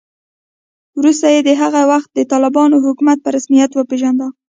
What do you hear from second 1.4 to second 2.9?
د هغه وخت د طالبانو